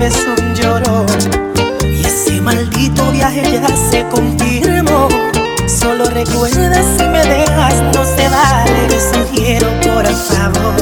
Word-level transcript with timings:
me 0.00 0.10
son 0.10 0.54
lloró. 0.54 1.04
Y 1.84 2.02
ese 2.02 2.40
maldito 2.40 3.12
viaje 3.12 3.42
ya 3.52 3.68
se 3.90 4.02
confirmó. 4.08 5.08
Solo 5.66 6.06
recuerda 6.06 6.82
si 6.96 7.04
me 7.04 7.22
dejas, 7.22 7.74
no 7.94 8.02
se 8.04 8.26
vale. 8.30 8.86
Te 8.88 8.98
sugiero 8.98 9.68
por 9.82 10.06
favor. 10.06 10.74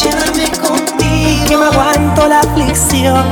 Llévame 0.00 0.50
contigo. 0.58 1.46
Que 1.46 1.56
me 1.56 1.66
aguanto 1.66 2.26
la 2.26 2.40
aflicción. 2.40 3.24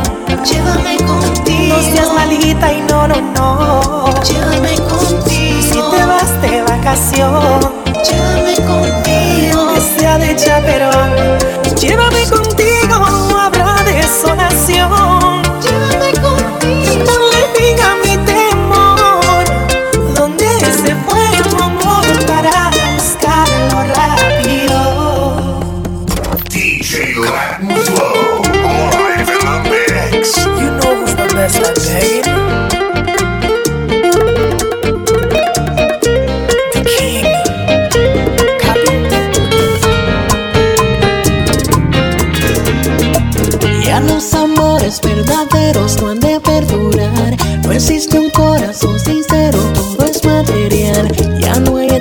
Llévame 0.45 0.97
contigo. 0.99 1.77
No 1.77 1.83
seas 1.83 2.13
malita 2.15 2.73
y 2.73 2.81
no, 2.83 3.09
no, 3.09 3.21
no. 3.35 4.23
Llévame 4.23 4.77
contigo. 4.89 5.63
Si 5.63 5.81
te 5.91 6.05
vas 6.07 6.43
de 6.43 6.63
vacaciones. 6.63 7.58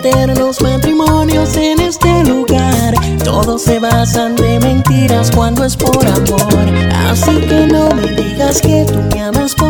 Eternos 0.07 0.61
matrimonios 0.61 1.55
en 1.57 1.79
este 1.79 2.23
lugar. 2.23 2.93
Todos 3.23 3.63
se 3.63 3.79
basan 3.79 4.35
de 4.35 4.59
mentiras 4.59 5.31
cuando 5.31 5.65
es 5.65 5.75
por 5.75 6.05
amor. 6.05 6.69
Así 7.09 7.39
que 7.41 7.67
no 7.67 7.89
me 7.89 8.07
digas 8.13 8.61
que 8.61 8.85
tú 8.85 8.99
me 9.13 9.21
amas, 9.21 9.53
por 9.55 9.66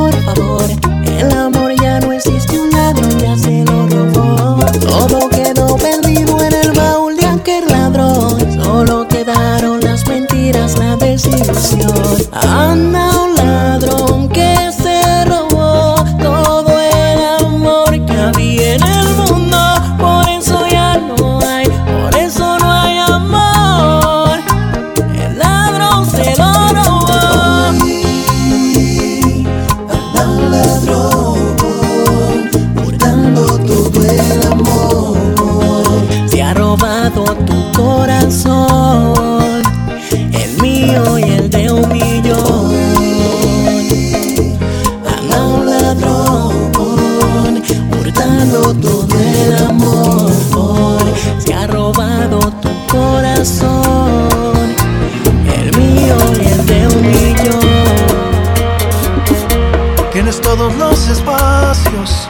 Todos 60.44 60.74
los 60.76 61.08
espacios 61.10 62.30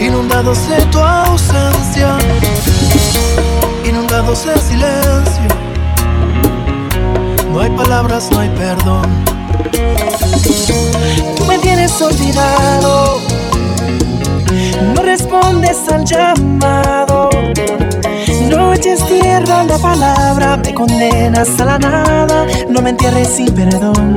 inundados 0.00 0.68
de 0.68 0.76
tu 0.86 0.98
ausencia, 0.98 2.18
inundados 3.84 4.44
de 4.44 4.58
silencio. 4.58 5.48
No 7.52 7.60
hay 7.60 7.70
palabras, 7.70 8.28
no 8.32 8.40
hay 8.40 8.48
perdón. 8.50 9.06
Tú 11.36 11.44
me 11.46 11.58
tienes 11.58 12.00
olvidado. 12.00 13.20
No 14.94 15.02
respondes 15.02 15.78
al 15.90 16.04
llamado. 16.04 17.30
No 18.50 18.74
eches 18.74 19.04
tierra 19.06 19.64
la 19.64 19.78
palabra. 19.78 20.56
Me 20.56 20.74
condenas 20.74 21.60
a 21.60 21.64
la 21.64 21.78
nada. 21.78 22.46
No 22.68 22.82
me 22.82 22.90
entierres 22.90 23.28
sin 23.28 23.52
perdón. 23.54 24.16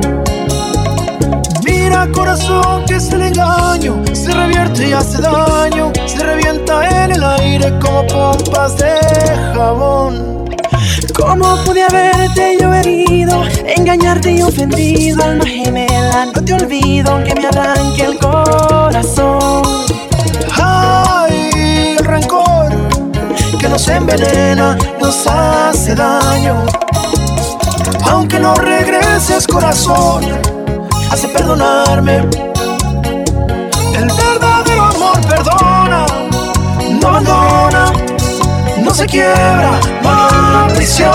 Corazón 2.10 2.84
que 2.86 2.96
es 2.96 3.12
el 3.12 3.22
engaño 3.22 4.02
Se 4.12 4.32
revierte 4.32 4.88
y 4.88 4.92
hace 4.92 5.20
daño 5.22 5.92
Se 6.06 6.18
revienta 6.18 7.04
en 7.04 7.12
el 7.12 7.22
aire 7.22 7.78
como 7.78 8.04
pompas 8.08 8.76
de 8.76 8.98
jabón 9.54 10.48
¿Cómo 11.14 11.56
pude 11.64 11.84
haberte 11.84 12.56
yo 12.60 12.72
herido? 12.74 13.44
Engañarte 13.64 14.32
y 14.32 14.42
ofendido. 14.42 15.22
Alma 15.22 15.44
gemela, 15.44 16.26
no 16.26 16.44
te 16.44 16.54
olvido 16.54 17.12
aunque 17.12 17.34
me 17.34 17.46
arranque 17.46 18.02
el 18.02 18.18
corazón. 18.18 19.62
Ay, 20.60 21.96
el 21.98 22.04
rencor 22.04 22.72
que 23.60 23.68
nos 23.68 23.86
envenena 23.88 24.76
Nos 25.00 25.26
hace 25.26 25.94
daño 25.94 26.66
Aunque 28.04 28.38
no 28.38 28.54
regreses 28.54 29.46
corazón 29.46 30.61
Hace 31.12 31.28
perdonarme. 31.28 32.22
El 33.94 34.06
verdadero 34.06 34.82
amor 34.82 35.20
perdona 35.28 36.06
No 37.02 37.08
abandona 37.08 37.92
No 38.82 38.94
se 38.94 39.04
quiebra, 39.04 39.78
no 40.02 40.10
aprisiona 40.70 41.11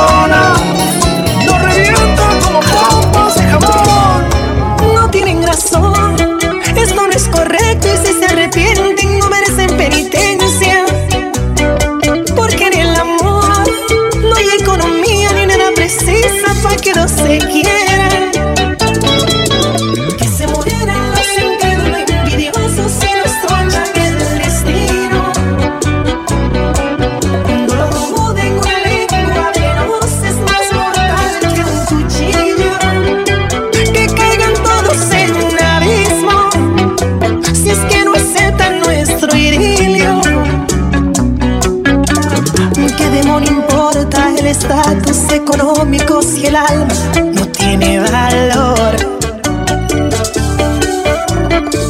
si 46.22 46.46
el 46.46 46.56
alma 46.56 46.94
no 47.34 47.48
tiene 47.48 48.00
valor? 48.00 48.96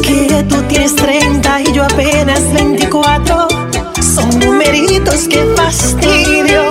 Que 0.02 0.46
tú 0.50 0.62
tienes 0.64 0.96
30 0.96 1.62
y 1.62 1.74
yo 1.74 1.84
apenas 1.84 2.52
24 2.54 3.48
son 4.02 4.40
numeritos 4.40 5.28
que 5.28 5.44
fastidio. 5.56 6.64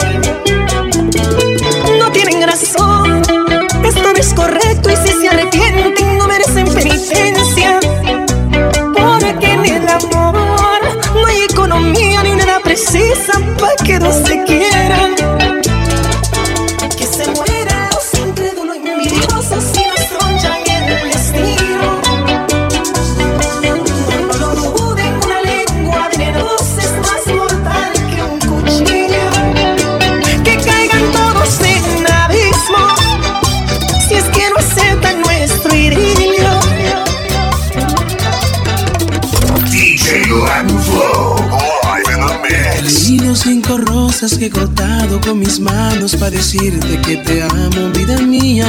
No 1.98 2.10
tienen 2.12 2.46
razón, 2.46 3.22
esto 3.84 4.12
no 4.12 4.18
es 4.18 4.34
correcto 4.34 4.90
y 4.90 4.96
si 4.96 5.12
se 5.20 5.28
arrepienten 5.28 6.18
no 6.18 6.26
merecen 6.26 6.66
penitencia. 6.66 7.80
Porque 8.94 9.52
en 9.52 9.64
el 9.64 9.88
amor 9.88 10.80
no 11.14 11.26
hay 11.26 11.42
economía 11.50 12.22
ni 12.22 12.34
nada 12.34 12.60
precisa 12.62 13.32
para 13.58 13.76
que 13.84 13.98
no 13.98 14.12
se 14.12 14.44
quieran. 14.44 14.65
Que 44.34 44.46
he 44.46 44.50
cortado 44.50 45.20
con 45.20 45.38
mis 45.38 45.60
manos 45.60 46.16
para 46.16 46.30
decirte 46.30 47.00
que 47.02 47.18
te 47.18 47.42
amo, 47.44 47.90
vida 47.94 48.18
mía. 48.18 48.66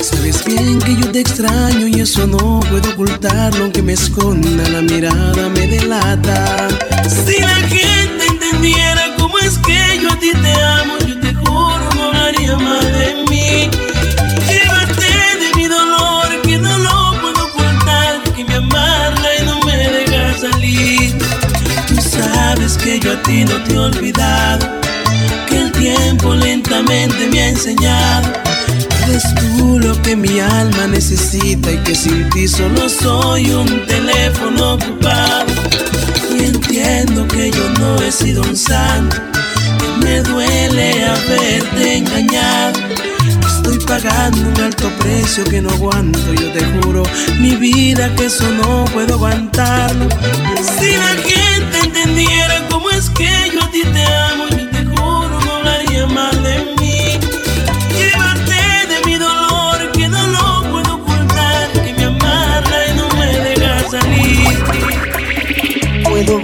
Sabes 0.00 0.44
bien 0.44 0.78
que 0.78 0.94
yo 0.94 1.10
te 1.10 1.20
extraño 1.20 1.88
y 1.88 2.00
eso 2.00 2.28
no 2.28 2.60
puedo 2.70 2.90
ocultarlo, 2.92 3.64
aunque 3.64 3.82
me 3.82 3.94
esconda 3.94 4.68
la 4.68 4.80
mirada 4.82 5.48
me 5.48 5.66
delata. 5.66 6.68
Si 7.08 7.40
la 7.40 7.56
gente 7.68 8.26
entendiera 8.28 9.02
cómo 9.18 9.36
es 9.40 9.58
que 9.58 10.00
yo 10.00 10.12
a 10.12 10.18
ti 10.20 10.30
te 10.30 10.52
amo, 10.62 10.98
yo 11.08 11.18
te 11.18 11.34
juro 11.34 11.88
no 11.96 12.04
hablaría 12.04 12.56
mal 12.56 12.84
de 12.92 13.24
mí. 13.30 13.32
Que 22.82 22.98
yo 22.98 23.12
a 23.12 23.22
ti 23.22 23.44
no 23.44 23.62
te 23.62 23.78
me 27.32 27.42
ha 27.42 27.48
enseñado. 27.48 28.32
Eres 29.08 29.22
tú 29.34 29.78
lo 29.78 30.00
que 30.02 30.14
mi 30.14 30.38
alma 30.38 30.86
necesita 30.86 31.70
y 31.70 31.78
que 31.78 31.94
sin 31.94 32.28
ti 32.30 32.46
solo 32.46 32.88
soy 32.88 33.50
un 33.50 33.86
teléfono 33.86 34.74
ocupado. 34.74 35.46
Y 36.30 36.44
entiendo 36.44 37.26
que 37.28 37.50
yo 37.50 37.68
no 37.80 37.96
he 38.02 38.12
sido 38.12 38.42
un 38.42 38.56
santo, 38.56 39.16
que 39.78 40.04
me 40.04 40.22
duele 40.22 41.04
haberte 41.04 41.96
engañado. 41.96 42.80
Estoy 43.46 43.78
pagando 43.86 44.38
un 44.38 44.60
alto 44.60 44.90
precio 44.98 45.44
que 45.44 45.60
no 45.62 45.70
aguanto, 45.70 46.34
yo 46.34 46.50
te 46.52 46.64
juro, 46.64 47.02
mi 47.38 47.54
vida 47.56 48.12
que 48.16 48.26
eso 48.26 48.48
no 48.50 48.84
puedo 48.86 49.14
aguantarlo. 49.14 50.08
Si 50.78 50.96
la 50.96 51.14
gente 51.22 51.78
entendiera 51.84 52.66
cómo 52.68 52.90
es 52.90 53.08
que 53.10 53.31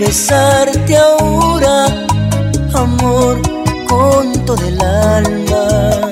besarte 0.08 0.96
ahora, 0.96 1.86
amor, 2.72 3.36
con 3.86 4.32
todo 4.46 4.64
el 4.66 4.80
alma. 4.80 6.10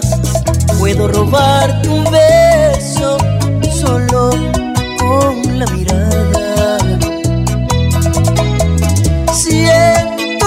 Puedo 0.78 1.08
robarte 1.08 1.88
un 1.88 2.04
beso 2.10 3.16
solo 3.80 4.32
con 5.00 5.58
la 5.58 5.66
mirada. 5.74 6.78
Siento 9.32 10.46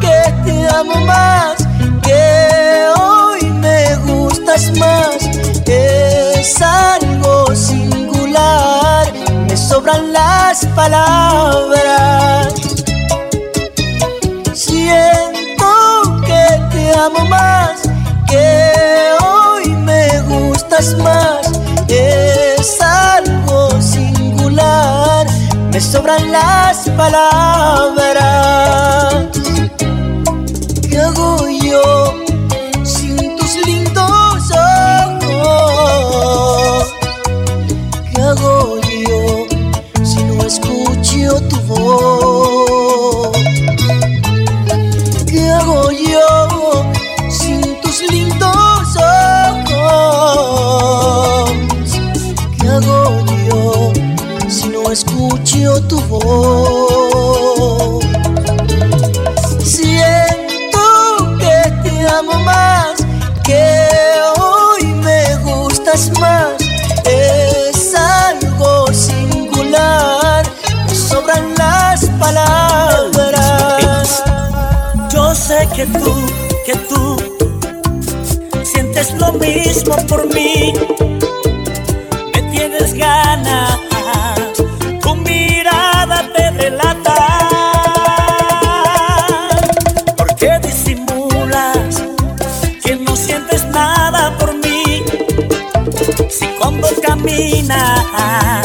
que 0.00 0.18
te 0.44 0.68
amo 0.80 0.96
más, 1.12 1.58
que 2.02 2.86
hoy 2.98 3.42
me 3.64 3.94
gustas 4.08 4.62
más. 4.78 5.16
Es 5.64 6.60
algo 6.60 7.54
singular, 7.54 9.06
me 9.46 9.56
sobran 9.56 10.12
las 10.12 10.66
palabras. 10.74 11.89
Gustas 20.80 20.96
más. 20.98 21.52
Es 21.88 22.80
algo 22.80 23.80
singular, 23.80 25.26
me 25.72 25.80
sobran 25.80 26.30
las 26.32 26.88
palabras. 26.96 28.30
Más. 66.20 66.52
Es 67.04 67.94
algo 67.94 68.92
singular, 68.92 70.44
sobran 70.92 71.52
las 71.56 72.04
palabras. 72.10 74.22
Yo 75.12 75.34
sé 75.34 75.68
que 75.74 75.86
tú, 75.86 76.14
que 76.64 76.76
tú 76.88 77.16
sientes 78.62 79.14
lo 79.14 79.32
mismo 79.32 79.96
por 80.06 80.32
mí. 80.32 80.74
Cuando 96.60 96.88
caminas 97.00 98.59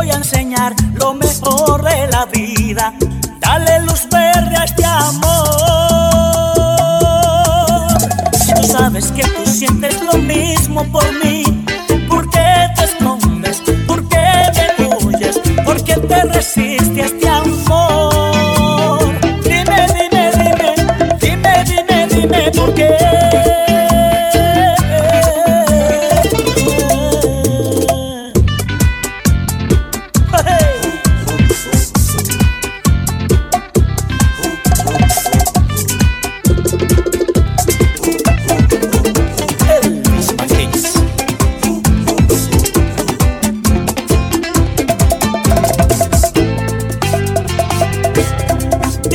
voy 0.00 0.10
a 0.10 0.14
enseñar 0.14 0.74
lo 0.94 1.12
mejor 1.12 1.82
de 1.84 2.06
la 2.06 2.24
vida. 2.24 2.94
Dale 3.38 3.80
luz 3.80 4.08
verde 4.10 4.56
a 4.56 4.64
este 4.64 4.82
amor. 4.82 5.20
Si 8.32 8.54
tú 8.54 8.62
sabes 8.62 9.12
que 9.12 9.24
tú 9.24 9.44
sientes 9.44 10.02
lo 10.02 10.14
mismo 10.14 10.84
por 10.84 11.04
mí, 11.22 11.44
¿por 12.08 12.30
qué 12.30 12.68
te 12.76 12.84
escondes? 12.84 13.60
¿Por 13.86 14.08
qué 14.08 14.24
me 14.78 14.86
huyes? 14.86 15.38
¿Por 15.66 15.84
qué 15.84 15.96
te 15.96 16.24
resistes 16.24 17.02
a 17.02 17.06
este 17.06 17.28
amor? 17.28 19.00
Dime, 19.44 19.86
dime, 19.96 20.30
dime, 20.40 20.70
dime, 21.20 21.64
dime, 21.66 22.06
dime 22.08 22.50
por 22.52 22.72
qué. 22.72 23.49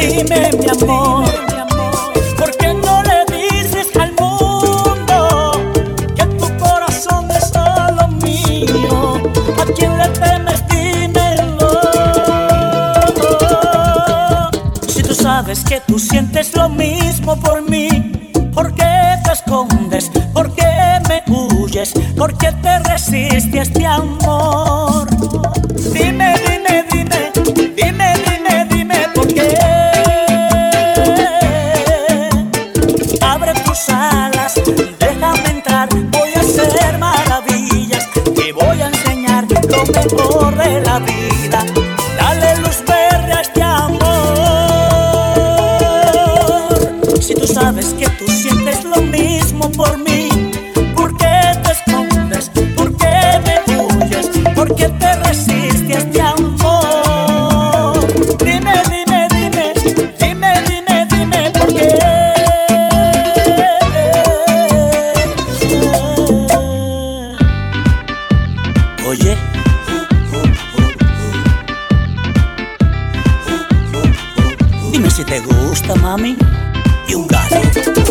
Dime 0.08 0.52
mi 0.60 0.70
amor, 0.70 1.26
¿por 2.38 2.56
qué 2.58 2.76
no 2.76 3.02
le 3.02 3.26
dices 3.36 3.88
al 4.00 4.12
mundo 4.12 5.52
que 6.16 6.26
tu 6.26 6.46
corazón 6.60 7.32
es 7.32 7.50
solo 7.50 8.08
mío? 8.22 9.16
¿A 9.60 9.66
quién 9.76 9.98
le 9.98 10.08
temes? 10.10 10.64
Dímelo. 10.68 11.82
Si 14.88 15.02
tú 15.02 15.16
sabes 15.16 15.64
que 15.64 15.82
tú 15.82 15.98
sientes 15.98 16.56
lo 16.56 16.70
mismo 16.70 17.36
por 17.38 17.68
mí, 17.68 17.90
¿por 18.54 18.76
qué 18.76 19.18
te 19.26 19.32
escondes? 19.34 20.12
¿Por 20.34 20.54
qué 20.54 21.00
me 21.10 21.24
huyes? 21.34 21.94
¿Por 22.16 22.38
qué 22.38 22.52
te 22.52 22.78
resistes 22.78 23.70
este 23.70 23.88
amor? 23.88 25.15
si 75.16 75.24
te 75.24 75.40
gusta, 75.40 75.96
mami, 75.96 76.36
y 77.08 77.14
un 77.16 77.26
gallo. 77.26 78.05